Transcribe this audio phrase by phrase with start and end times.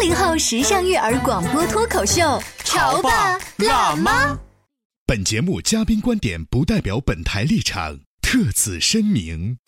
[0.00, 2.22] 八零后时尚育儿广播脱口秀，
[2.64, 4.34] 潮爸辣妈。
[5.06, 9.58] 本节目嘉宾观点不代表本台立场，特此声明。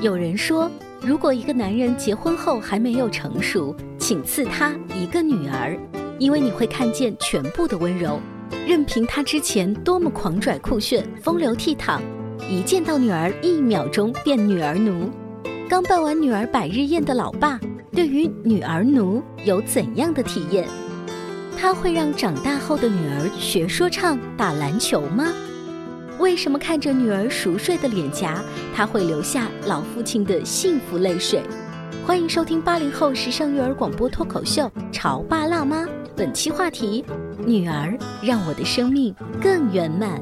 [0.00, 0.70] 有人说，
[1.02, 5.78] 如果一个男人结婚后还没有成熟，请赐他一个女儿，
[6.18, 8.18] 因为你会看见全部的温柔。
[8.66, 12.00] 任凭他之前多么狂拽酷炫、风流倜傥，
[12.48, 15.12] 一见到女儿，一秒钟变女儿奴。
[15.68, 17.60] 刚办完女儿百日宴的老爸，
[17.94, 20.66] 对于女儿奴有怎样的体验？
[21.56, 25.32] 他会让长大后的女儿学说唱、打篮球吗？
[26.18, 28.42] 为什么看着女儿熟睡的脸颊，
[28.74, 31.40] 他会留下老父亲的幸福泪水？
[32.04, 35.84] 欢迎收听八零后时尚育儿广播脱口秀《潮爸辣妈》，
[36.16, 37.04] 本期话题：
[37.46, 40.20] 女儿让我的生命更圆满。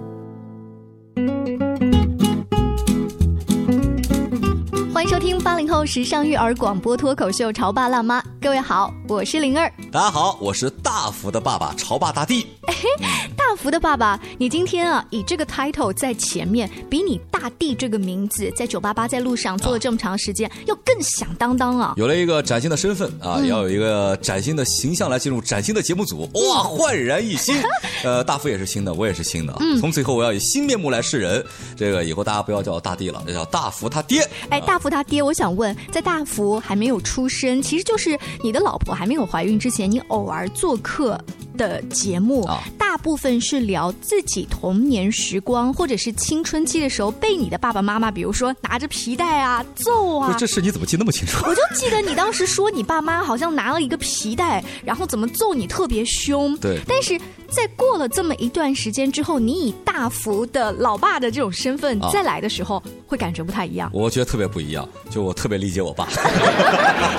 [5.23, 9.73] 听八零后时尚育儿广播脱口秀《潮爸辣妈》，各位好，我是灵儿。
[9.93, 12.45] 大家好，我是大福的爸爸潮爸大帝。
[13.39, 21.95] 大福的爸爸，你今天啊以这个 title 在前面，比你大帝这个名字在九八八在路上做了这么长时间，要更响当当啊！
[21.97, 27.55] 有了一个崭新的身份啊，也要有一个崭新的形象来进入崭新的节目组，哇，焕然一新。
[28.03, 31.45] 呃，大福也是新的，我也是新的，从此以后我要以新面目来示人。
[31.77, 34.29] 这个以后大家不要叫我大帝了，这叫大福他爹。
[34.51, 41.21] 哎，大福他爹，我想问，在大福还没有出生，其实就是你的老婆还没有怀孕之前，你偶尔做客
[41.57, 50.37] 的节目，大部分是聊自己童年时光或者是青春期的时候被你的爸爸妈妈，比如说拿着皮带啊揍啊。
[50.39, 51.45] 这事你怎么记那么清楚？
[51.47, 56.57] 我就记得你当时说你爸妈好像拿了一个皮带，然后怎么揍你特别凶。
[56.59, 57.21] 对，但是。
[57.53, 63.91] 在过了这么一段时间之后，你以大福的老爸的这种身份再来的时候，会感觉不太一样。
[63.93, 66.07] 我觉得特别不一样，就我特别理解我爸。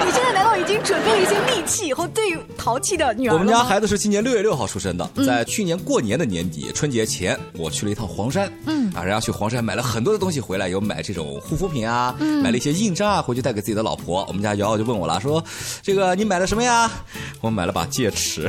[0.06, 8.52] 你现在难道已经准备一些利器以后对淘气的女儿我们家孩子是今年六月六号出生的，在去年过年的年底春节前，我去了一趟黄山。
[8.66, 14.26] 嗯啊，然后去黄山买了很多的东西回来，有买这种护肤品啊，买了一些印章啊，回去带给自己的老婆。
[14.28, 15.44] 我们家瑶瑶就问我了，说
[15.84, 16.90] ：“这个你买了什么呀？”
[17.42, 18.48] 我买了把戒尺。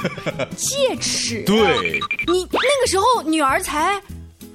[0.56, 1.17] 戒尺？
[1.44, 2.00] 对。
[2.26, 4.00] 你那个时候女儿才。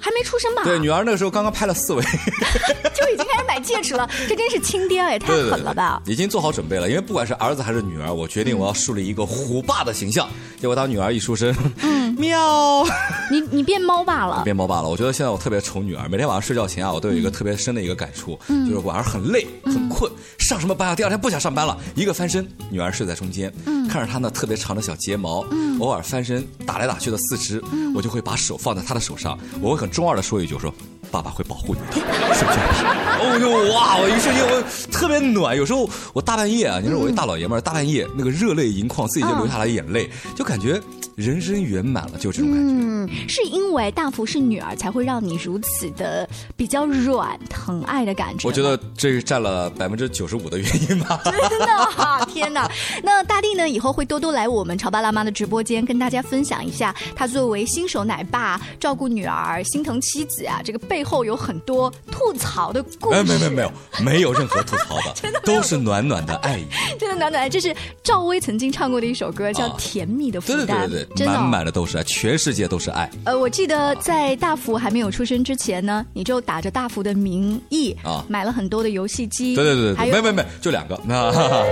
[0.04, 0.64] 还没出生吧？
[0.66, 2.04] 对，女儿那个时候刚刚拍了四维，
[2.94, 4.10] 就已经开始买戒指了。
[4.28, 6.02] 这真是亲爹也太狠了吧！
[6.06, 10.28] 已经做好准备了，因为不管是儿子还是女儿，我决定我要树立一个虎爸的形象。
[10.60, 12.84] 结果当女儿一出生，嗯，喵，
[13.32, 14.44] 你你变猫爸了？
[14.44, 14.90] 变猫爸了。
[14.90, 20.96] 我觉得现在我特别宠女儿，每天晚上睡觉前啊，我都有一个特别深的一个感触，就是晚上很累很困，上什么班啊？
[20.96, 23.54] 第二天不想上班了，一个翻身，女儿睡在中间，
[23.90, 25.46] 看着她那特别长的小睫毛，
[25.80, 27.64] 偶尔翻身打来打去的四肢，
[27.96, 29.93] 我就会把手放在她的手上，我会很。
[29.94, 30.74] 中二的说一句，说
[31.12, 31.94] 爸爸会保护你的，
[32.34, 33.03] 睡觉吧？
[33.24, 33.98] 哦呦哇！
[33.98, 35.56] 我一瞬间我特别暖。
[35.56, 40.82] 有时候我大半夜啊，你说我一大老爷们儿，大半夜那个热泪盈眶，自己就流下来眼泪，就感觉。
[41.16, 42.74] 人生圆满了，就这种感觉。
[42.74, 48.48] 嗯，是因为大福是女儿，才会让你如此的比较软疼爱的感觉。
[48.48, 51.22] 我觉得这是占了百分之九十五的原因吧。
[51.24, 52.68] 真的，天哪！
[53.04, 53.70] 那大地呢？
[53.70, 63.24] 以后会多多来我们潮爸辣妈的直播间，跟大家分享一下他作为新手奶爸照顾女儿、心疼妻子啊，这个背后有很多吐槽的故事。
[63.34, 63.72] 没有没有没有，
[64.04, 66.66] 没有任何吐槽的， 真的都是暖暖的爱意。
[67.00, 70.66] 真的暖暖，这是赵薇曾经唱过的一首歌，叫《甜蜜的负担》。
[70.68, 71.28] 对对对对。
[71.28, 73.10] 满满的都是爱，全世界都是爱。
[73.26, 79.56] 呃，我记得在大福还没有出生之前呢，你就打着大福的名义啊，买了很多的游戏机。
[79.56, 81.32] 对对对对，没没没，就两个那，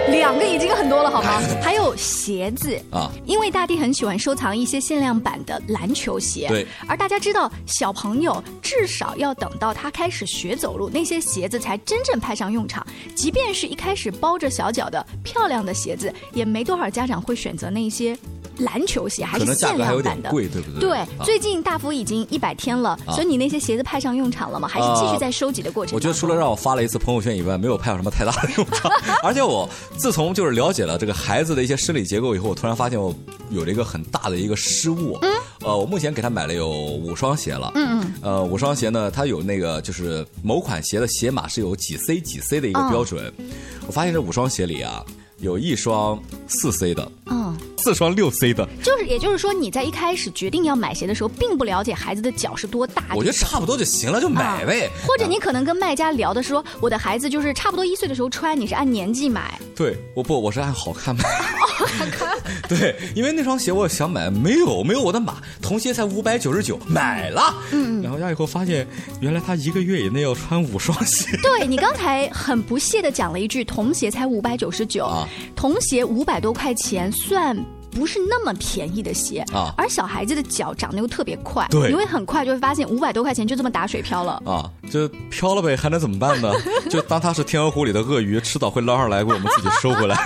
[0.09, 1.39] 两个已经很多了，好吗？
[1.61, 6.47] 还有鞋子啊，因为大地很喜欢收藏一些限量版的篮球鞋。
[6.47, 12.85] 对，而大家知道，小朋友至少要等到他开始学走路，那些鞋子才真正派上用场。
[13.15, 18.17] 即便是一开始包着小脚的漂亮的鞋子，也没多少家长会选择那些。
[18.57, 20.81] 篮球鞋还是限量版的，贵对不对？
[20.81, 24.67] 对，最近大福已经一百天了，所以你那些鞋子派上用场了吗？
[24.67, 25.95] 还是继续在收集的过程？
[25.95, 28.91] 我觉得除了让我发了一次朋友圈以外，没有派上什么太大的用场。
[29.23, 33.15] 而且我自从就是了解了这个孩子的一些生理结构以后，我突然发现我
[33.49, 35.17] 有了一个很大的一个失误。
[35.21, 35.31] 嗯。
[35.63, 37.71] 呃，我目前给他买了有五双鞋了。
[37.75, 38.13] 嗯嗯。
[38.21, 43.31] 呃，五双鞋呢，它有那个就是某款鞋的鞋码是有几 C 几 C 的一个标准。
[43.87, 45.05] 我发现这五双鞋里啊。
[45.39, 53.03] 有一双四 C 的，嗯，四双六 C 的，就是也就是说，你在一开始决定要买鞋的时候，并不了解孩子的脚是多大。
[53.15, 54.89] 我觉得差不多就行了，就买呗。
[55.07, 59.59] 或者你可能跟卖家聊的说，我的孩子就是差不多一岁的时候穿，你是按年纪买。
[59.75, 61.23] 对，我不，我是按好看买。
[61.65, 62.37] 好看。
[62.69, 67.53] 对，因为那双鞋我想买，没有没有我的码，童鞋才五百九十九，买了。
[67.71, 68.01] 嗯。
[68.01, 68.87] 然后家以后发现，
[69.19, 71.25] 原来他一个月以内要穿五双鞋。
[71.41, 75.09] 对你刚才很不屑的讲了一句，童鞋才五百九十九，
[75.55, 77.57] 童鞋五百多块钱算。
[77.91, 86.51] 不是那么便宜的鞋啊，而小孩子的脚长得又特别快，对，你会很快就会发现五百多块钱就这么打水漂了啊，就漂了呗，还能怎么办呢？
[86.89, 90.17] 就当它是天鹅湖里的鳄鱼，迟早会捞上来，给我们自己收回来。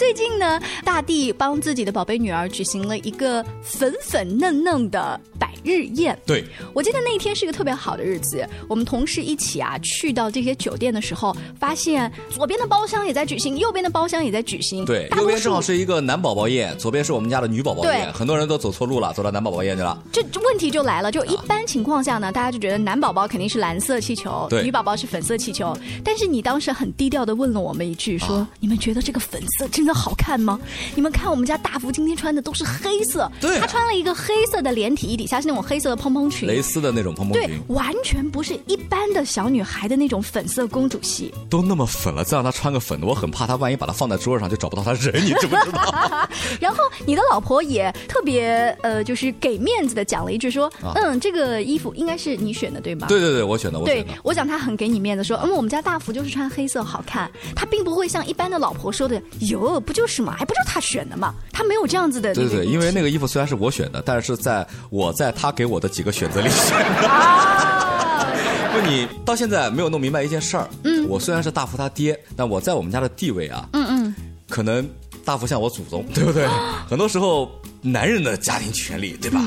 [0.00, 6.18] 最近呢，大地帮自己的宝贝女儿举行了一个粉粉嫩嫩的百日宴。
[6.24, 6.42] 对，
[6.72, 14.86] 我记得那一天是一个特别好的日子，我们同事一起啊去到这些酒店的时候，发现左边的包厢也在举行，右边的包厢也在举行。
[14.86, 16.74] 对，右边正好是一个男宝宝宴。
[16.78, 20.02] 左边是我们家的女宝宝宴，很多人都走错路了，走到男宝宝宴去了。
[20.10, 25.76] 这问题就来了，就一般情况下呢，大家就觉得男宝宝肯定是蓝色气球，女宝宝是粉色气球。
[26.02, 30.58] 但是你当时很低调的问了我们一句，说：“你们觉得这个粉色真的好看吗？
[30.94, 41.32] 你们看我们家大福今天穿的都是黑色，对他穿了一个黑色的连体衣，底下是那种黑色的蓬蓬裙，蕾丝的那种蓬蓬裙，完全不是一般的小女孩的那种粉色公主系。
[41.48, 46.28] 都那么粉了，再让她穿个粉的，我很怕她万一把它放在桌上就找不到她人，你知不知道？
[46.60, 53.06] 然后你的老婆也特别呃，就是给面子的讲了一句说，嗯，这个衣服应该是你选的对吗？
[53.08, 53.80] 对对对，我选的。
[53.80, 62.34] 对，我讲，她很给你面子，说，嗯，我们家大福就是穿黑色好看，她并不会像一般的老婆说的，哟，不就是嘛，还不就是他选的嘛，他没有这样子的。
[62.34, 67.08] 对对，因为那个衣服虽然是我选的，但是在我在他给我的几个选择里选的。
[67.08, 68.26] 啊，
[68.74, 74.14] 就你到现在没有弄明白一件事儿，嗯，我虽然是大福他爹，但我在我们家的地位啊，嗯嗯，
[74.48, 74.88] 可能。
[75.22, 76.48] 大福像我祖宗，对不对？
[76.88, 77.48] 很多时候，
[77.82, 79.38] 男人的家庭权利，对吧？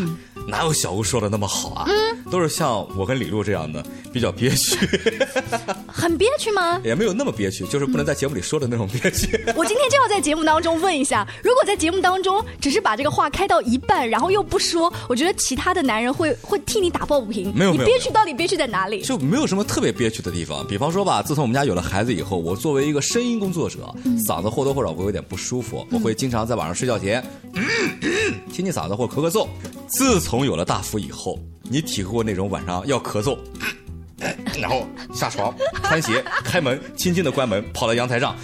[0.47, 1.85] 哪有小吴说的那么好啊？
[1.89, 3.83] 嗯都是像我跟李璐这样的，
[4.13, 4.77] 比较憋屈。
[5.87, 6.79] 很憋屈吗？
[6.83, 9.27] 也没有那么憋屈，就是不能在节目里说的那种憋屈。
[9.57, 17.53] 我今天就要在节目当中问一下，如果在节目当中只是把这个话开到一半，然后又不说，我觉得其他的男人会会替你打抱不平。
[17.55, 19.01] 没有，你憋屈到底憋屈在哪里？
[19.01, 20.65] 就没有什么特别憋屈的地方。
[20.67, 23.93] 比方说吧，自从我们家有了孩子以后，我作为一个声音工作者，
[24.25, 27.23] 嗓子或多或少会有点不舒服，我会经常在晚上睡觉前
[28.51, 29.47] 清清嗓子或咳咳嗽。
[29.87, 33.37] 自从有了大福以后，你体会过那种晚上要咳嗽，
[34.59, 35.53] 然后下床
[35.83, 38.35] 穿鞋开门，轻轻的关门，跑到阳台上，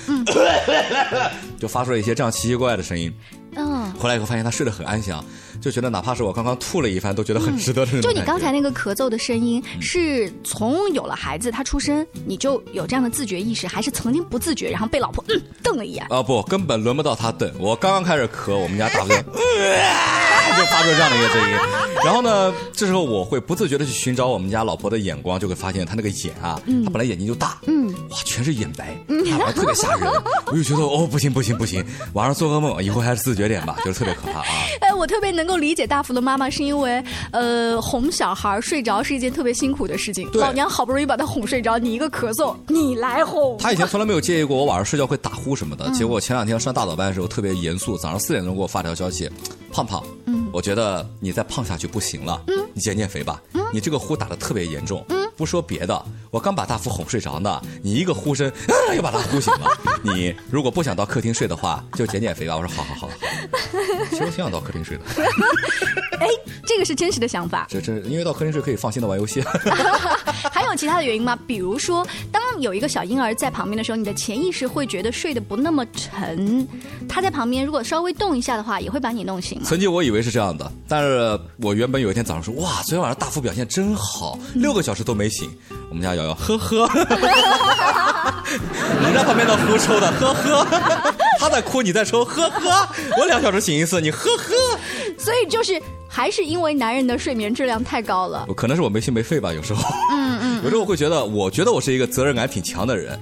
[1.60, 3.14] 就发出了一些这样奇奇怪怪的声音。
[3.56, 5.26] 嗯，回来以后发现他睡得很安详，
[5.60, 8.00] 就觉得哪怕是我刚刚吐了一番，都觉得很值得的。
[8.00, 16.06] 就你刚才那个咳嗽的声音，是从有了孩子他出生你就有这样的自觉意识，还是曾经不自觉，然后被老婆嗯瞪了一眼？
[16.12, 17.52] 啊不，根本轮不到他瞪。
[17.60, 19.16] 我刚刚开始咳，我们家大哥。
[20.58, 21.58] 就发出这样的一个声音，
[22.04, 30.12] 然后呢，这时候我会不自觉的去寻找我们家老婆的眼光，就会发现她那个眼啊，她本来眼睛就大，嗯，哇，全是眼白，晚上特别吓人，
[30.48, 34.46] 我就觉得哦，不行不行不行，晚上做噩梦，以后还是自觉点吧，就是特别可怕啊。
[34.82, 43.58] 哎，我特别能够理解大福的妈妈，是因为呃，哄小孩睡着是一件特别辛苦的事情，老娘好不容易把他哄睡着，你一个咳嗽，你来哄。
[43.60, 49.30] 他以前从来没有介意过我晚上睡觉会打呼什么的，结果前两天上大早班的时候特别严肃，早上四点钟给我发条消息，
[49.72, 50.04] 胖胖。
[50.52, 52.42] 我觉得你再胖下去不行了，
[52.74, 53.42] 你减减肥吧。
[53.72, 55.06] 你这个呼打的特别严重。
[55.38, 58.52] 不说别的，我刚把大福哄睡着呢，你一个呼声
[58.94, 59.70] 又把他呼醒了。
[60.04, 62.58] 你如果不想到客厅睡的话，就减减肥吧。
[62.58, 63.14] 我说好好好好。
[64.10, 65.04] 其实我挺想到客厅睡的。
[66.20, 66.28] 哎，
[66.66, 67.66] 这个是真实的想法。
[67.70, 69.42] 这这，因为到客厅睡可以放心的玩游戏。
[70.70, 71.36] 还有其他的原因吗？
[71.48, 76.68] 比如说，当有一个小婴儿在旁边的时候，你的潜意识会觉得睡得不那么沉。
[77.08, 79.64] 他在旁边，如果稍微动一下的话，也会把你弄醒吗？
[79.68, 85.50] 曾经我以为是这样的，但是我原本有一天早上说，哇，昨天晚上大福表现真好，六个小时都没醒。
[85.90, 86.88] 我们家瑶瑶，呵呵，
[89.00, 94.54] 你在旁边都呼抽的，呵呵，他在哭，你在抽，呵呵，我两小时醒一次，你呵呵，
[95.18, 95.82] 所以就是。
[96.12, 99.54] 还是因为男人的睡眠质量太高了，可能是我没心没肺吧。
[99.54, 103.20] 有时候，嗯嗯，有时候我会觉得，我觉得我是一个责任感挺强的人，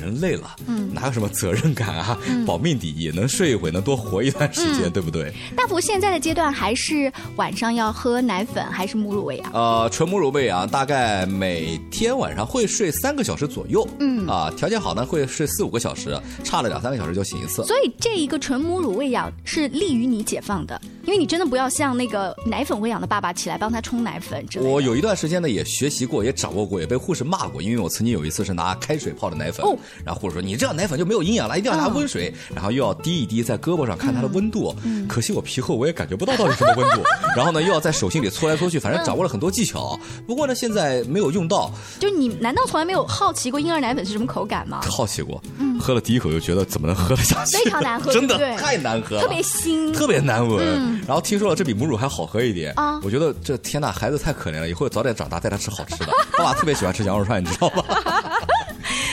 [0.00, 2.18] 人累了，嗯，哪有什么责任感啊？
[2.46, 5.32] 保命第一，能睡一会，能多活一段时间，对不对？
[5.56, 9.52] 大福现在的阶段还是晚上要喝奶粉还是母乳喂养？
[9.52, 17.64] 呃，纯母乳喂养，大概每天晚上会睡三个小时左右，嗯啊，条件好呢会睡四五个小时，差了两三个小时就醒一次。
[17.64, 20.80] 所以这一个纯母乳喂养是利于你解放的。
[21.04, 24.70] 因为你真的不要像那个奶粉喂养的爸爸起来帮他冲奶粉之类的。
[24.70, 34.74] 我有一段时间呢，也学习过，也掌握过，也被护士骂过，因为我曾经有一次是拿开水泡的奶粉，哦然后护士说你这样奶粉就没有营养了，一定要拿温水，然后又要滴一滴在胳膊上看它的温度。
[35.08, 37.02] 可惜我皮厚，我也感觉不到到底什么温度。
[37.36, 39.98] 然后呢，又要在手心里搓来搓去，反正掌握了很多技巧。
[40.26, 44.80] 不过呢，现在没有用到，就你难道从来没有好奇过婴儿奶粉是什么口感吗？
[44.88, 45.42] 好奇过，
[45.80, 47.58] 喝了第一口就觉得怎么能喝得下去？
[47.58, 50.91] 非常难喝 真的太难喝了，特别腥，特别难闻。
[51.06, 56.12] 然后听说了这比母乳还好喝一点啊我觉得这天呐，孩子太可怜了，以后早点长大带他吃好吃的。
[56.38, 57.84] 爸爸特别喜欢吃羊肉串，你知道吗？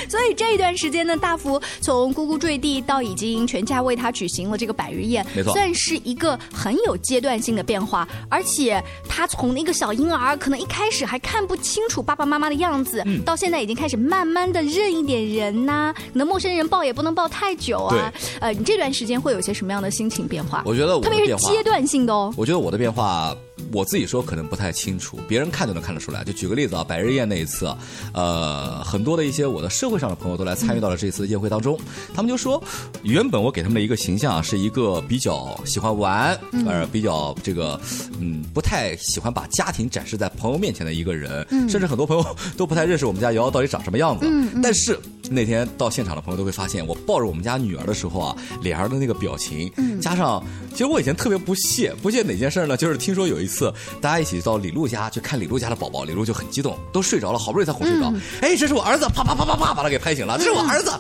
[0.10, 8.08] 所以这一段时间呢，大福从呱呱坠地到已经全家为他举行了这个百日宴，没错算是一个很有阶段性的变化。
[8.28, 18.12] 而且他从那个小婴儿，可能一开始还看不清楚爸爸妈妈的样子，嗯到现在已经开始慢慢的认一点人呐、可能陌生人抱也不能抱太久啊。
[18.40, 20.64] 呃，你这段时间会有些什么样的心情变化？
[20.66, 22.34] 我觉得我特别是阶段性的哦。
[22.36, 23.36] 我觉得我的变化，
[23.72, 26.24] 我自己说可能不太清楚，别人看就能看得出来。
[26.24, 27.74] 就举个例子啊，百日宴那一次，
[28.14, 31.80] 呃，很多的一些我的社会上的朋友都来参与到了这次宴会当中，
[32.14, 32.62] 他们就说，
[33.04, 37.80] 原本我给他们的一个形象啊，是一个比较喜欢玩，呃，比较这个，
[38.20, 44.28] 嗯，不太喜欢把家庭展示在朋友面前的一个人，甚至很多朋友都不太认识我们家瑶瑶到底长什么样子。
[44.62, 45.00] 但是
[45.30, 52.76] 那天到现场的朋友都会发现，我抱着我们家女儿的时候啊，脸上的那个表情，加上其实我以前特别不屑，不屑哪件事呢？
[52.78, 58.14] 就是听说有一次大家一起到李璐家去看李璐家的宝宝，李璐就很激动，都睡着了，好不容易才哄睡着。
[58.42, 60.92] 哎，这是我儿子，啪啪啪啪啪把他给拍醒了，这是我儿子。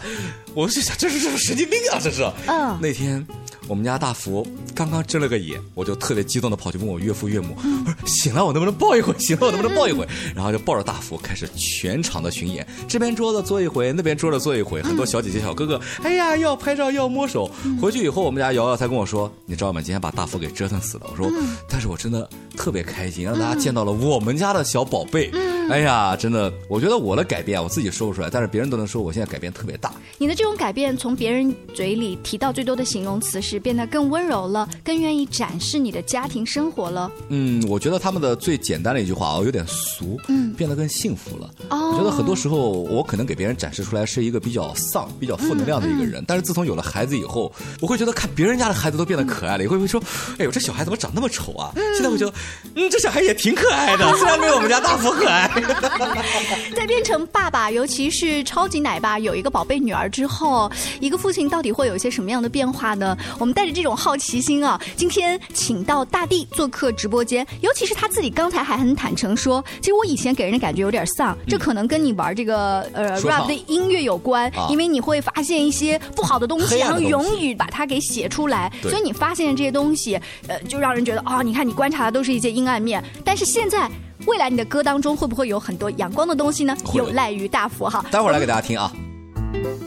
[0.56, 2.30] 我就想，这是这是神经病啊，这是。
[2.48, 3.26] 嗯那天。
[3.68, 9.14] 我们家大福刚刚睁了个眼，我就特别激动的跑去问我岳父岳母，我说醒了我能不能抱一会？
[9.20, 10.08] 醒了我能不能抱一会？
[10.36, 17.50] 然后就抱着大福开始全场的巡演，这边桌子坐一回，那边桌子坐一回，很多小姐姐小哥哥，哎呀要拍照要摸手。
[17.82, 19.82] 回去以后，我们家瑶瑶才跟我说，你知道吗？
[19.82, 21.08] 今天把大福给折腾死了。
[21.12, 21.32] 我说，
[21.70, 25.32] 但是我真的特别开心，让大家见到了我们家的小宝贝。
[25.72, 29.94] 哎呀，真的，我觉得我的改变我自己说不出来，但是别人都能说我现在改变特别大。
[30.18, 37.12] 你的这种改变，从别人嘴里提到最多的形容词是变得更温柔了，更愿意展示你的家庭生活了。
[37.30, 41.50] 嗯，我觉得他们的最简单的一句话哦，有点俗，嗯，变得更幸福了。
[41.70, 50.02] 哦我觉得很多时候我可能给别人展示出来是一个比较丧、比较负能量的一个人，但是自从有了孩子以后，我会觉得看别人家的孩子都变得可爱了，也会不会说，
[50.38, 51.72] 哎呦，这小孩怎么长那么丑啊？
[51.96, 52.34] 现在会觉得，
[52.76, 55.50] 嗯，这小孩也挺可爱的， 虽然没有我们家大福可爱。
[56.76, 63.18] 在变成爸爸，尤其是超级奶爸，有一个宝贝女儿之后，一个父亲到底会有一些什么样的变化呢？
[63.38, 83.90] 我们带着这种好奇心啊，今天请到大地做客直播间，尤其是他自己刚才还很坦诚说，其实我以前给人的感觉有点丧，这可能跟你玩这个呃 rap 的音乐有关，啊因为你会发现一些不好的东西，然后勇于把它给写出来，所以你发现这些东西，呃，就让人觉得哦，你看你观察的都是一些阴暗面，但是现在。
[84.26, 86.76] 未来你的歌当中会不会有很多阳光的东西呢？
[86.94, 88.06] 有赖于大福哈。
[88.12, 88.92] 待会儿来给大家听啊。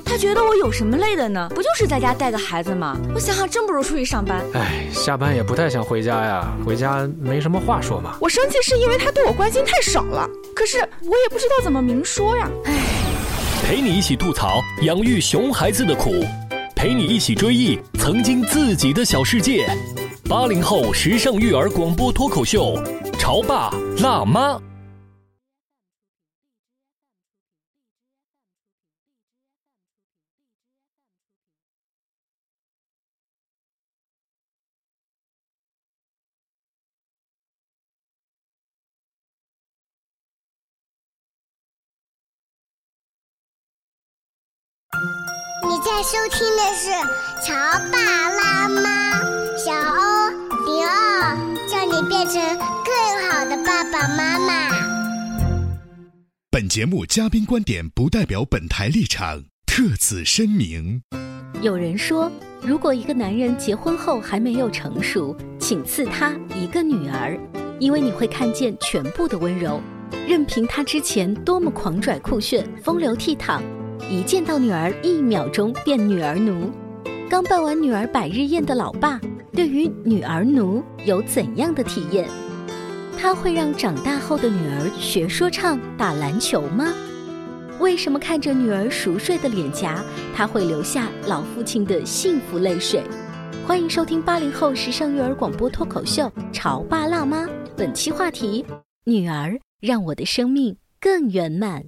[0.05, 1.49] 他觉得我有什么累的呢？
[1.55, 2.97] 不就是在家带个孩子吗？
[3.15, 4.45] 我想想，真不如出去上班。
[4.55, 8.17] 哎，下班也不太想回家呀，回家没什么话说嘛。
[8.21, 12.49] 我生气是因为他对我关心太少了，可是我也不知道怎么明说呀。
[12.65, 12.75] 哎
[13.65, 16.12] 陪你一起吐槽养育熊孩子的苦，
[16.75, 19.67] 陪你一起追忆曾经自己的小世界。
[20.29, 22.77] 八零后时尚育儿广播脱口秀，
[23.23, 23.71] 潮爸
[24.02, 24.61] 辣妈。
[45.64, 46.91] 你在收听的是
[47.47, 47.55] 《潮
[47.93, 47.99] 爸
[48.31, 48.81] 辣妈》，
[49.57, 50.02] 小欧
[50.67, 50.91] 零二，
[51.69, 52.35] 叫你变成
[52.85, 52.92] 更
[53.83, 54.71] 爸爸妈妈。
[56.53, 61.03] 本节目嘉宾观点不代表本台立场，特此声明。
[61.62, 62.31] 有人说，
[62.62, 67.37] 如果一个男人结婚后还没有成熟，请赐他一个女儿，
[67.81, 69.81] 因为你会看见全部的温柔，
[70.29, 73.61] 任凭他之前多么狂拽酷炫、风流倜傥，
[74.09, 76.71] 一见到女儿，一秒钟变女儿奴。
[77.29, 79.21] 刚办完女儿百日宴的老爸，
[79.53, 82.29] 对于女儿奴有怎样的体验？
[83.23, 86.93] 他会让长大后的女儿学说唱、打篮球吗？
[87.79, 90.02] 为什么看着女儿熟睡的脸颊，
[90.35, 93.00] 他会流下老父亲的幸福泪水？
[93.64, 97.45] 欢迎收听八零后时尚育儿广播脱口秀《潮爸辣妈》，
[97.76, 98.67] 本期话题：
[99.05, 101.85] 女儿让我的生命更圆满。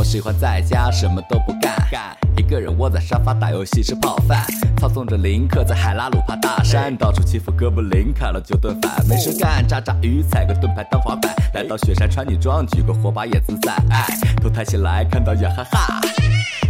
[0.00, 4.46] 我喜欢在家什么都不干，干一个人窝在沙发打游戏吃泡饭，
[4.78, 14.06] 操纵着林克在海拉鲁爬大山，到处欺负哥布林，看了就顿饭，没事干炸炸鱼，踩个盾牌当滑板，来到雪山穿女装，举个火把也自在，哎，
[14.42, 16.00] 头抬起来看到呀哈哈，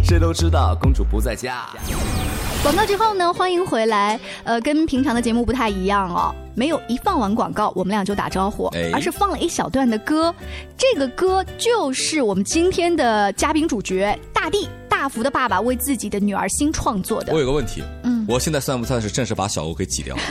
[0.03, 1.67] 谁都知道公主不在家。
[2.61, 4.19] 广告之后呢，欢迎回来。
[4.43, 10.33] 呃，跟平常的节目不太一样哦，没有一放完广告我们俩就打招呼，而是放了一小段的歌。
[10.77, 17.33] 这个歌就是我们今天的嘉宾主角大地大福的爸爸为自己的女儿新创作的。
[17.33, 20.15] 我有个问题，嗯，我现在算不算是正式把小欧给挤掉？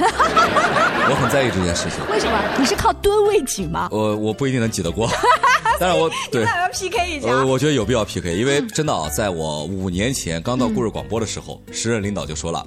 [1.09, 1.99] 我很在意这件事情。
[2.11, 2.39] 为什么？
[2.59, 3.89] 你是靠蹲位挤吗？
[3.91, 5.09] 我我不一定能挤得过。
[5.81, 6.45] 但是我 对。
[6.45, 12.65] 要 PK 一下，呃，我觉得有必要 PK，因为真的啊，在我五年前刚到故事广播的时候，时任领导就说了，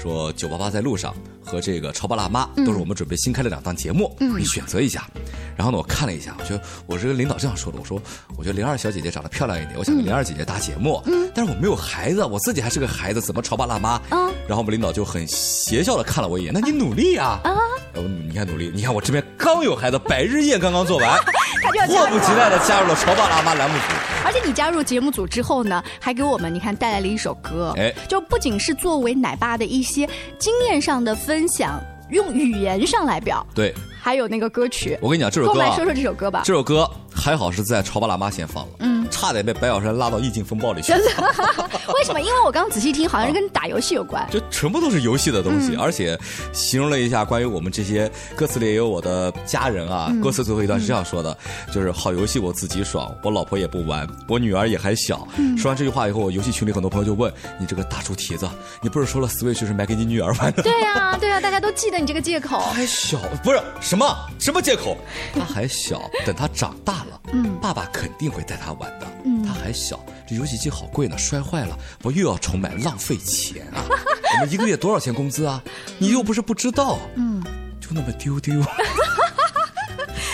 [0.00, 1.14] 说九八八在路上
[1.44, 5.06] 和这个潮爸辣妈都是我们准备新开的两档节目，你选择一下。
[5.54, 8.00] 然后呢，我看了一下，我觉得我这个领导这样说的，我说
[8.38, 11.02] 我觉得灵儿小姐姐长得漂亮一点，我想跟灵儿姐姐搭节目，
[11.34, 14.00] 但是我没有孩子，我自己还是个孩子，怎么潮爸辣妈？
[14.46, 17.38] 然后我们领导就很邪笑的看了我一眼，那你努力呀。
[17.44, 21.20] 哦，你看努力，你看我这边刚有孩子，百日宴刚刚做完，
[21.86, 23.84] 迫不及待的加入了潮爸辣妈栏目组。
[24.24, 30.06] 而且你加入节目组之后呢，还给我们你看带来了一首歌，哎，就不仅是作为奶爸的一些
[30.38, 34.98] 经验上的分享，用语言上来表，对，还有那个歌曲。
[35.00, 36.42] 我跟你讲，这首歌，来说说这首歌吧。
[36.44, 38.92] 这首歌还好是在潮爸辣妈先放了，嗯。
[39.10, 40.88] 差点被白小山拉到意境风暴里去。
[40.88, 41.10] 真的？
[41.94, 42.20] 为什么？
[42.20, 44.26] 因为我刚刚仔细听，好像是跟打游戏有关。
[44.30, 46.18] 就全部都是游戏的东西，而且
[46.52, 50.10] 形容了一下关于我们这些歌词里也有我的家人啊。
[50.22, 51.36] 歌词最后一段是这样说的：
[51.70, 55.28] 就是好游戏我自己爽，我老婆也不玩，我女儿也还小。
[55.58, 58.48] 说完这句话以后，游戏群里很多朋友就问你这个大猪蹄子，
[58.80, 60.62] 你不是说了 Switch 是买给你女儿玩的？
[60.62, 62.58] 对呀，对呀，大家都记得你这个借口。
[62.60, 64.96] 还小，不是什么什么借口？
[65.34, 69.06] 他还小，等他长大了，嗯，爸爸肯定会带他玩的。
[69.24, 73.84] 嗯，他还小，这游戏机好贵呢，摔坏了我又要重买，浪费钱啊！
[73.88, 75.62] 我们一个月多少钱工资啊？
[75.98, 77.42] 你又不是不知道，嗯，
[77.80, 78.60] 就那么丢丢。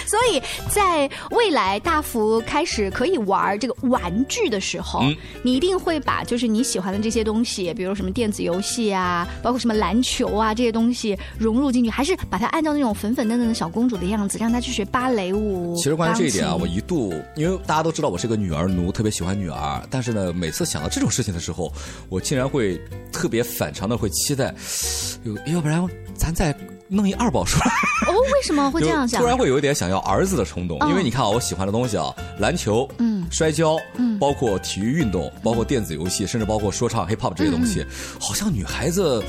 [0.08, 5.02] 所以在未来大福开始可以玩这个玩具的时候，
[5.42, 15.76] 你一定会把就是你喜欢的这些东西，比如什么电子游戏啊，包括什么篮球啊这些东西融入进去，还是把它按照那种粉粉嫩嫩的小公主的样子，让她去学芭蕾舞。
[15.76, 21.70] 其实关于这一点啊，我一度因为大家都知道我是个女儿奴，特别喜欢女儿，但是呢，每次想到这种事情的时候，
[22.08, 22.80] 我竟然会
[23.12, 24.54] 特别反常的会期待，
[25.24, 26.56] 要要不然咱再。
[26.88, 27.66] 弄一二宝出来
[28.06, 28.12] 哦？
[28.34, 29.20] 为什么 会这样想？
[29.20, 37.84] 突然会有一点想要儿子的冲动，因为你看啊，我喜欢的东西啊，篮球、嗯，摔跤，嗯，包括体育运动，包括电子游戏，甚至包括说唱、hip hop 这些东西，
[38.20, 39.22] 好像女孩子。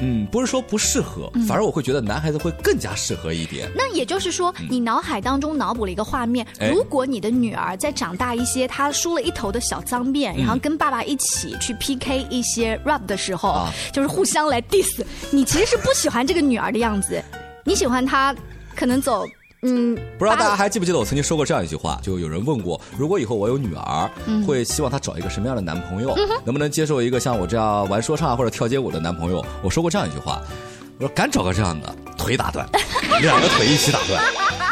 [0.00, 3.70] 嗯，不是说不适合，反而我会觉得男孩子会更加适合一点。
[3.74, 15.04] 那也就是说，你脑海当中脑补了一个画面：如果你的女儿在长大一些，她梳了一头的小脏辫，然后跟爸爸一起去 PK 一些 rap 的时候，就是互相来 diss。
[15.30, 17.22] 你其实是不喜欢这个女儿的样子，
[17.64, 18.34] 你喜欢她
[18.74, 19.24] 可能走。
[19.62, 21.98] 嗯，不知道大家还记不记得我曾经说过这样一句话？
[22.02, 24.10] 就有人问过，如果以后我有女儿，
[24.46, 26.16] 会希望她找一个什么样的男朋友？
[26.44, 29.44] 能不能接受一个像我这样玩说唱或者跳街舞的男朋友？
[29.62, 30.40] 我说过这样一句话，
[30.98, 32.66] 我说敢找个这样的，腿打断，
[33.20, 34.22] 两个腿一起打断，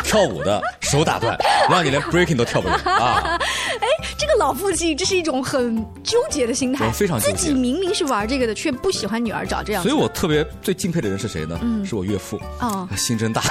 [0.02, 1.36] 跳舞的手打断，
[1.68, 3.38] 让你连 breaking 都跳不了啊！
[3.80, 9.82] 哎，这个老父亲，这是一种很纠结的心态，非常自己明明是玩这个的，却不喜欢女儿找这样。
[9.82, 11.60] 所以我特别最敬佩的人是谁呢？
[11.84, 13.42] 是我岳父啊，心真大。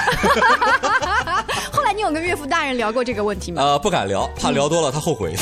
[2.10, 3.62] 跟岳父大人聊过这个问题吗？
[3.62, 5.34] 呃，不敢聊，怕聊多了他后悔。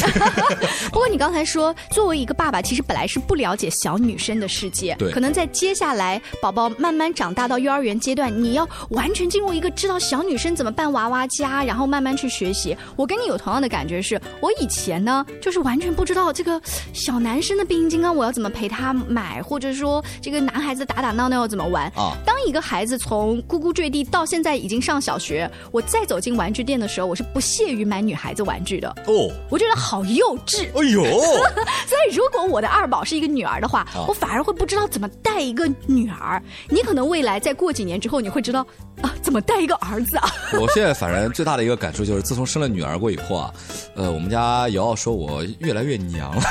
[0.92, 12.76] 不过你刚才说，作为一个爸爸，其实本来是不了解小女生的世界，对，可能在接下来宝宝慢慢长大到幼儿园阶段，你要完全进入一个知道小女生怎么办娃娃家，然后慢慢去学习。
[12.96, 16.60] 我跟你有同样的感觉，是我以前呢，就是完全不知道这个
[16.92, 22.16] 小男生的变形金刚我要怎么陪他买，或者说这个男孩子打打闹闹要怎么玩啊？
[22.24, 28.88] 当一个孩子从咕咕坠地到现在已经上小学，我再走进玩具店的时候，我是不屑于买女孩子玩具的。
[29.06, 30.66] 哦，我觉得好幼稚。
[30.74, 31.04] 哎呦，
[31.86, 36.42] 所以如果我的二宝是一个女儿的话，我反而会不知道怎么带一个女儿。
[36.70, 38.66] 你可能未来再过几年之后，你会知道
[39.02, 40.24] 啊，怎么带一个儿子啊。
[40.58, 43.52] 我现在反正最大的一个感受就是，自从生了女儿过以后啊，
[43.96, 46.42] 呃，我们家瑶瑶说我越来越娘了，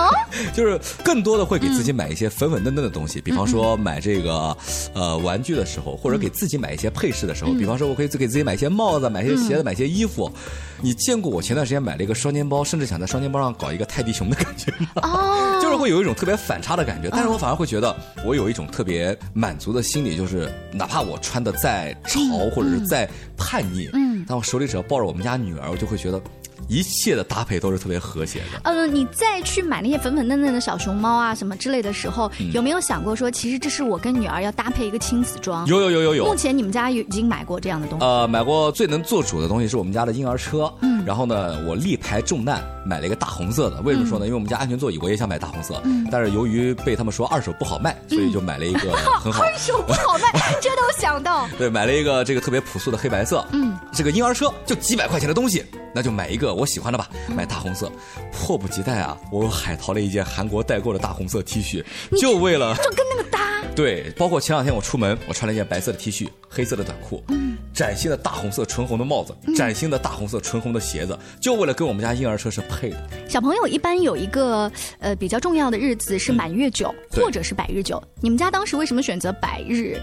[0.52, 4.56] 就是更多的会给自己买一些粉粉嫩嫩的东西，比方说买这个
[4.94, 9.04] 呃玩具的时候，或者给自己买一些配饰的时候，比方说我可以给自己买一些帽子。
[9.04, 10.32] 买一些鞋子，买些衣服，
[10.80, 14.88] 你见过我前段时间买了一个双肩包，甚至想在双肩包上搞一个泰迪熊的感觉吗？
[15.02, 22.18] 哦，就是会有一种特别反差的感觉，但是我反而会觉得我有一种特别满足的心理，就是哪怕我穿的再潮
[22.54, 26.20] 或者是再叛逆，嗯，但我手里只要抱着我们家女儿，我就会觉得。
[26.68, 28.60] 一切的搭配都是特别和谐的。
[28.64, 35.66] 嗯，你再去买那些粉粉嫩嫩的小熊猫啊什么之类的时候，有没有想过说，其实这是我跟女儿要搭配一个亲子装？
[35.66, 36.24] 有有有有有。
[36.26, 38.04] 目前你们家已经买过这样的东西？
[38.04, 40.72] 呃，买过最能做主的东西是我们家的婴儿车。
[40.80, 41.04] 嗯。
[41.04, 43.80] 然后呢，我力排众难买了一个大红色的。
[43.82, 44.24] 为什么说呢？
[44.24, 49.42] 因为我们家安全座椅我也想买大红色，但是由于被他们说二手不好卖，所以就买了一个 很好。
[49.42, 51.48] 二手不好卖，这都想到。
[51.58, 53.44] 对，买了一个这个特别朴素的黑白色。
[53.52, 53.76] 嗯。
[53.92, 55.64] 这个婴儿车就几百块钱的东西。
[55.96, 57.88] 那就买一个我喜欢的吧，买大红色，
[58.32, 59.16] 迫不及待啊！
[59.30, 61.84] 我海淘了一件韩国代购的大红色 T 恤，
[62.18, 63.62] 就为了就跟那个搭。
[63.76, 73.08] 对，包括前两天我出门，我穿了一件白色的 T 恤，黑色的短裤，嗯，崭新的大红色纯红的帽子，崭新的大红色纯红的鞋子，就为了跟我们家婴儿车是配的。
[73.28, 79.96] 小朋友一般有一个呃比较重要的日子是满月酒或者是百日酒，你们家当时为什么选择百日？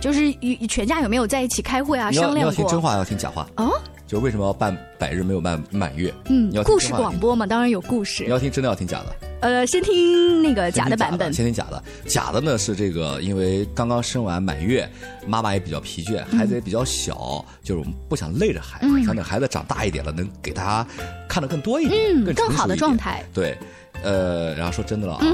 [0.00, 2.10] 就是与全家有没有在一起开会啊？
[2.10, 2.50] 商量过？
[2.50, 3.70] 要听真话，要听假话哦。
[4.06, 6.12] 就为什么要办百日没有办满月？
[6.24, 8.24] 嗯，要故事广播嘛，当然有故事。
[8.24, 9.14] 你要听真的，要听假的。
[9.42, 11.32] 呃，先听那个假的版本。
[11.32, 14.88] 先听假的，假的呢是这个，因为刚刚生完满月，
[15.28, 20.84] 妈妈也比较疲倦，孩子也比较小，就是我们不想累着孩子，想等孩子长大一点了，能给他
[21.28, 23.24] 看的更多一点，更更好的状态。
[23.32, 23.56] 对，
[24.02, 25.24] 呃，然后说真的了啊，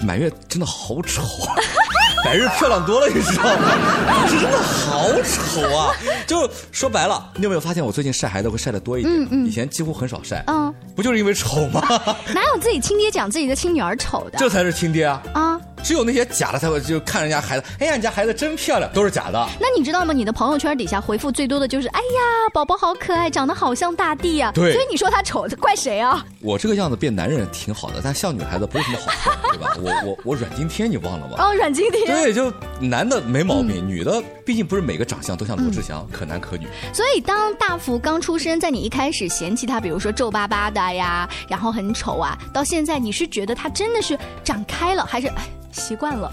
[0.00, 1.22] 满月真的好丑。
[2.24, 3.68] 百日漂亮多了，你知道吗？
[4.26, 5.92] 这真的好丑啊！
[6.26, 9.14] 就说白了，你有没有发现我最近晒孩子会晒的多一点？
[9.14, 10.42] 嗯嗯，以前几乎很少晒。
[10.46, 11.82] 嗯，不就是因为丑吗？
[12.34, 14.38] 哪有自己亲爹讲自己的亲女儿丑的？
[14.38, 15.22] 这才是亲爹啊！
[15.34, 15.53] 啊。
[15.84, 19.46] 只有那些假的才会就看人家孩子，哎呀，你家孩子真漂亮，都是假的。
[19.60, 20.14] 那你知道吗？
[20.14, 24.50] 你的朋友圈底下回复最多的就是，哎呀，宝宝好可爱，长得好像大地呀。
[24.54, 26.24] 对，所以你说他丑，怪谁啊？
[26.40, 29.76] 我这个样子变男人挺好的，但像女孩子不是什么好事，对吧？
[29.76, 31.34] 我我我阮经天，你忘了吗？
[31.38, 32.06] 哦，阮经天。
[32.06, 36.66] 对，就男的没毛病，女的毕竟不是每个长相都像罗志祥，可男可女。
[36.94, 45.42] 所以当大福刚出生，在你一开始嫌弃他，比如说皱巴巴的呀，然后很丑啊，到现在你是觉得他真的是长开了，还是哎
[45.74, 46.30] 习惯了？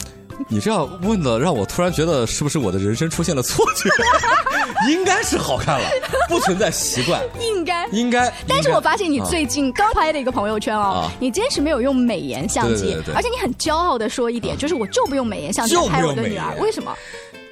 [0.47, 3.89] 你这样问的，让我突然觉得是不是我的人生出现了错觉？
[4.89, 5.87] 应该是好看了，
[6.27, 7.21] 不存在习惯。
[7.39, 8.33] 应该应该。
[8.47, 16.95] 但是我发现你最近刚拍的一个朋友圈哦，你坚持没有用美颜相机，而且你很骄傲的说一点，就是我就不用美颜相机拍我的女儿，为什么？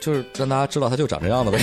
[0.02, 1.60] 就是让大家知道她就长这样的呗，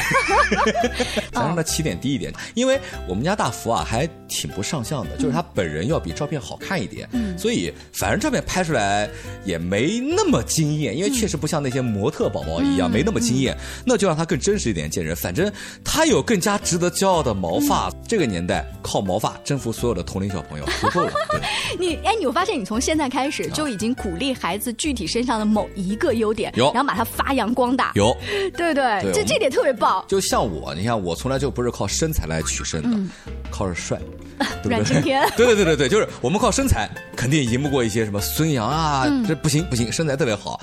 [1.32, 7.08] 咱让她起点低一点，因为我们家大福啊还挺不上相的，就是他本人要比照片好看一点，
[7.38, 9.08] 所以反正照片拍出来
[9.44, 15.14] 也没那么惊艳，因为确实不像那些模特宝宝一样没那么惊艳，那就让他更真实一点见人。
[15.14, 15.50] 反正
[15.84, 21.12] 他有更加值得骄傲的毛发， 这个年代靠毛发征服所有的同龄小朋友足够了。
[21.78, 28.16] 你哎，你发现你从现在开始就已经鼓励孩子具体身上的某一个优点，有，然后把它发扬光大，有。
[28.56, 30.04] 对对，这这点特别棒。
[30.08, 33.14] 就像我，你看我从来就不是靠身材来取胜的，
[33.50, 34.00] 靠着帅。
[34.64, 35.26] 阮经天。
[35.36, 40.60] 对对对对对，就是我们靠身材肯定赢不过一些什么孙杨啊，这不行不行，身材特别好。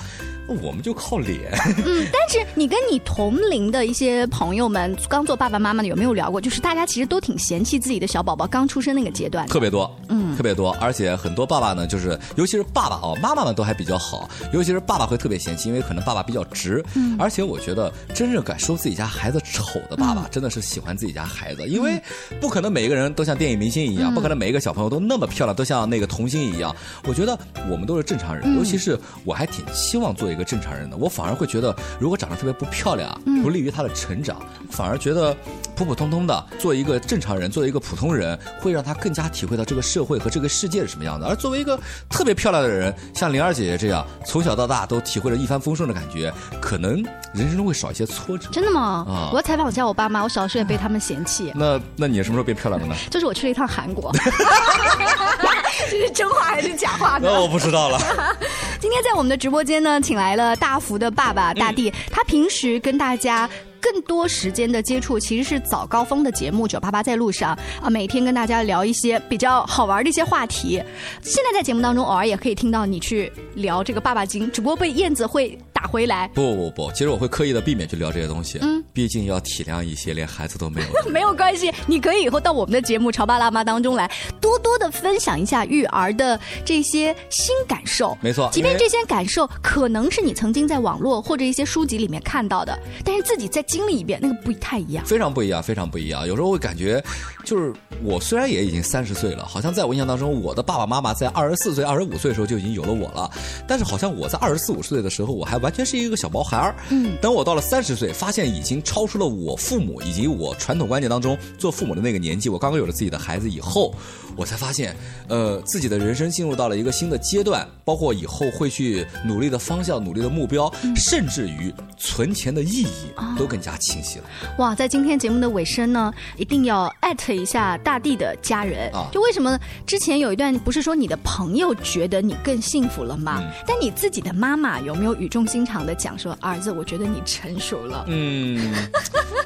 [0.62, 1.50] 我们就靠脸。
[1.86, 6.38] 嗯，但是你跟你同龄的一些朋友们，刚做爸爸妈妈的，有没有聊过？
[6.38, 9.46] 就是大家其实都挺嫌弃自己的小宝宝刚出生那个阶段。
[9.46, 10.76] 特别多，嗯，特别多。
[10.78, 16.84] 而且很多爸爸呢，就是尤其是爸爸哦，妈妈们都还比较好，尤其是爸爸会特别嫌弃，因为可能爸爸比较直。
[16.94, 17.16] 嗯。
[17.18, 21.98] 而且我觉得，真正敢说自己家孩子丑的爸爸，真的是喜欢自己家孩子，因为
[22.38, 26.76] 不可能每一个人都像电影明星一样，不可能每一个小朋友都那么漂亮，都像那个童星一样。
[27.04, 27.38] 我觉得
[27.70, 30.94] 我们都是正常人，尤其是我还挺希望做一个正常人的。
[30.98, 34.36] 我反而会觉得，如果长得特别不漂亮，不利于他的成长，
[34.70, 35.34] 反而觉得
[35.74, 41.26] 普普通通的做一个正常人，做一个普通人，会让他更加体会到这个社会和这个世界是什么样的。
[41.26, 48.50] 而作为一个特别漂亮的人，像灵儿姐姐这样，从小到大都体会了一帆风顺的感觉，可能人生中会少一些挫折。
[48.52, 49.06] 真的吗？
[49.08, 49.30] 啊！
[49.32, 51.50] 我要采访一下我爸妈，我小时候也被他们嫌弃。
[51.54, 52.94] 那那你什么时候变漂亮的呢？
[53.10, 54.12] 就是我去了一趟韩国。
[55.88, 57.28] 这是真话还是假话呢？
[57.32, 57.98] 那我不知道了。
[58.80, 63.48] 今天在我们的直播间呢，请来了大福的爸爸大地，他平时跟大家。
[63.84, 70.82] 更多时间的接触其实是早高峰的节目《九八八在路上》啊，每天跟大家聊一些比较好玩的一些话题。
[71.20, 76.26] 现在在节目当中偶尔也可以听到你去聊这个爸爸经，只不过被燕子会打回来。
[76.28, 78.58] 不不不，其实我会刻意的避免去聊这些东西。
[78.62, 80.88] 嗯，毕竟要体谅一些连孩子都没有。
[81.12, 88.16] 没有关系，你可以以后到我们的节目《潮爸辣妈》当中来，多多的分享一下育儿的这些新感受。
[88.22, 93.62] 没错，即便这些感受可能是你曾经在网络或者一些书籍里面看到的，但是自己再。
[93.64, 95.04] 经历一遍，那个不太一样。
[95.04, 96.28] 非常不一样，非常不一样。
[96.28, 97.02] 有时候会感觉，
[97.44, 97.72] 就是
[98.04, 103.28] 我虽然也已经三十岁了，好像在我印象当中，我的爸爸妈妈在二十四岁、二十五岁的时候就已经有了我了，
[103.66, 106.74] 但是好像我在二十四五岁的时候，我还完全是一个小毛孩儿。
[106.90, 113.94] 嗯，等我到了三十岁，发现已经超出了我父母以及我传统观念当中做父母的那个年纪，我刚刚有了自己的孩子以后，
[114.36, 114.96] 我才发现，
[115.28, 124.24] 呃，自己的人生进入到了一个新的阶段，包括以后会去努力的方向、努力的目标，甚至于存钱的意义都更加清晰了。
[124.58, 129.08] 哇，在今天节目的尾声呢，一定要艾特一下大地的家人啊！
[129.12, 133.42] 就为什么之前有一段不是说你的朋友觉得你更幸福了吗？
[133.66, 138.04] 但你自己的妈妈有没有语重心长的讲说，儿子，我觉得你成熟了？
[138.08, 138.74] 嗯，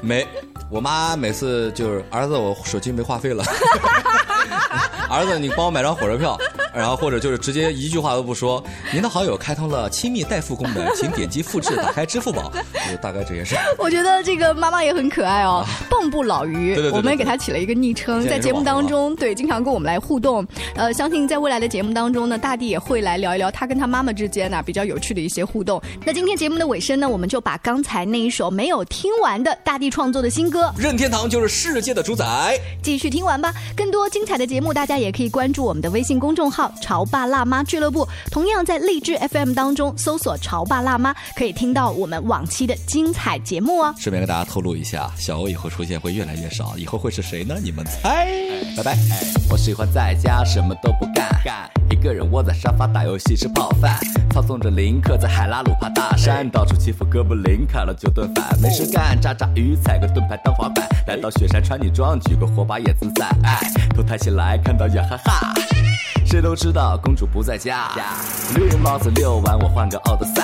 [0.01, 0.27] 没，
[0.69, 3.43] 我妈每次就是儿子，我手机没话费了。
[5.09, 6.37] 儿子，你帮我买张火车票，
[6.71, 12.51] 然后或者就是直接一句话都不说，您的好友开通了亲密代付功能，请点击复制，打开支付宝，
[12.87, 13.55] 就大概这件事。
[13.79, 20.45] 我觉得这个妈妈也很可爱哦，蚌埠老于，对对对，我们也给他起了一个昵称，在节目当中，对，经常跟我们来互动。
[20.75, 25.81] 呃，相信在未来的节目当中呢，大地也会来聊一聊他跟他妈妈之间呢比较有趣的一些互动。
[26.05, 32.25] 那今天节目的尾声呢，我们就把刚才那一首没有听完的大地创作的新歌《任天堂就是世界的主宰》
[32.83, 33.53] 继续听完吧。
[33.75, 34.99] 更多精彩的节目，大家。
[34.99, 43.95] 也可以关注我们的微信公众号“潮爸辣妈俱乐部”，同样在荔枝 FM 当中搜索“潮爸辣妈”，可以听到我们往期的精彩节目哦。
[43.97, 47.55] 顺便跟大家透露一下，小欧以后出现会越来越少，以后会是谁呢？
[47.63, 48.27] 你们猜？
[48.75, 48.97] 拜拜。
[49.49, 53.97] 我喜欢在家什么都不干，干一个人窝在沙发打游戏吃泡饭，
[54.33, 63.59] 操纵着林克在海拉鲁爬大山，到处欺负哥布林，看了就顿饭，没事干炸炸鱼，踩个盾牌当滑板，来到雪山穿女装，举个火把也自在，哎，
[63.95, 64.89] 头抬起来看到。
[64.89, 65.53] 呀哈哈，
[66.29, 67.89] 谁都知道公主不在家。
[68.53, 70.43] 绿帽子遛完我换个奥德赛，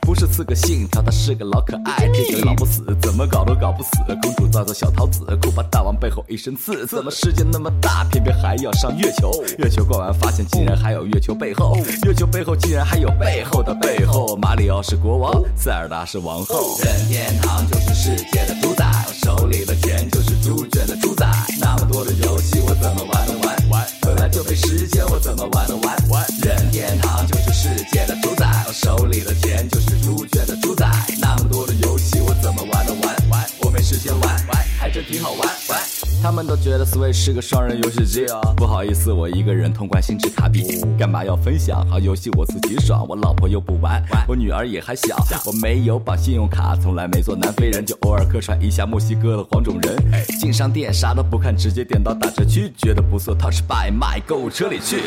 [0.00, 2.08] 不是刺客信条，他是个老可爱。
[2.14, 3.90] 这个老不死，怎么搞都搞不死。
[4.22, 6.86] 公主造造小桃子，酷把大王背后一身刺。
[6.86, 9.30] 怎么世界那么大，偏偏还要上月球？
[9.58, 14.34] 月球逛完发现竟然还有月球背后，月球背后竟然还有背后的背后。
[14.36, 16.78] 马里奥是国王，塞尔达是王后。
[16.82, 21.26] 任天堂就是世界的主宰，手里的钱就是猪圈的主宰。
[21.60, 23.54] 那么多的游戏，我怎么玩都玩？
[24.00, 25.96] 本来就没时间，我怎么玩都玩。
[26.42, 30.88] 任天堂就是世界的主宰，我手里的钱就是猪圈的主宰。
[31.18, 33.16] 那么多的游戏，我怎么玩都玩。
[33.60, 36.05] 我没时间玩，玩还真挺好玩玩。
[36.22, 41.86] 他们都觉得 Switch 是个双人游戏机啊，不好意思，我一个人通关星之卡比，干嘛要分享？
[41.88, 49.96] 好游戏我自己爽，我老婆又不玩，我女儿也还小，我没有绑信用卡，从来没做南非人，就偶尔客串一下墨西哥的黄种人。
[50.40, 55.02] 进商店啥都不看，直接点到打折区，觉得不错，Touch Buy 买购物车里去。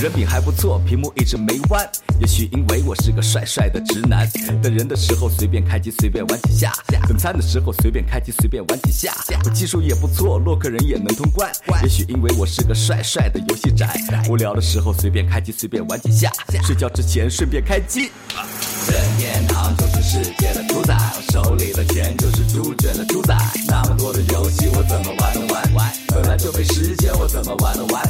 [0.00, 1.86] 人品还不错，屏幕一直没弯，
[2.18, 4.26] 也许因为我是个帅帅的直男。
[4.62, 6.72] 等人的时候随便开机随便玩几下，
[7.06, 9.12] 等餐的时候随便开机随便玩几下，
[9.44, 10.52] 我技术也不错，洛。
[10.62, 11.50] 客人也能通关，
[11.82, 16.30] 也许因为我是个帅帅的游戏宅，无聊的时候随便开机随便玩几下，
[16.64, 18.12] 睡觉之前顺便开机。
[18.88, 23.36] 任天堂就是世界的主宰，我手里的钱就是猪圈的主宰。
[23.66, 28.00] 那么多的游戏我怎么玩都玩，本来就没时间我怎么玩都玩。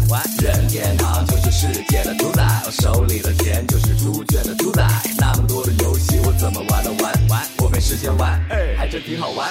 [0.43, 4.87] 任天堂就是世界的主宰，我手里的钱就是猪圈的主宰。
[5.17, 8.38] 那么多的游戏我怎么玩都玩，我没时间玩，
[8.77, 9.49] 还真挺好玩。